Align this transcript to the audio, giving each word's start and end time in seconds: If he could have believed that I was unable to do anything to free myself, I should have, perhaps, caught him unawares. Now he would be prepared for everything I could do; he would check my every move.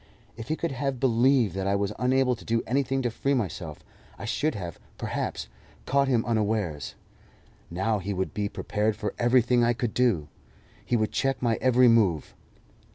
If 0.35 0.47
he 0.47 0.55
could 0.55 0.71
have 0.71 0.99
believed 0.99 1.53
that 1.53 1.67
I 1.67 1.75
was 1.75 1.93
unable 1.99 2.35
to 2.35 2.43
do 2.43 2.63
anything 2.65 3.03
to 3.03 3.11
free 3.11 3.35
myself, 3.35 3.83
I 4.17 4.25
should 4.25 4.55
have, 4.55 4.79
perhaps, 4.97 5.47
caught 5.85 6.07
him 6.07 6.25
unawares. 6.25 6.95
Now 7.69 7.99
he 7.99 8.11
would 8.11 8.33
be 8.33 8.49
prepared 8.49 8.95
for 8.95 9.13
everything 9.19 9.63
I 9.63 9.73
could 9.73 9.93
do; 9.93 10.27
he 10.83 10.95
would 10.95 11.11
check 11.11 11.39
my 11.43 11.59
every 11.61 11.87
move. 11.87 12.33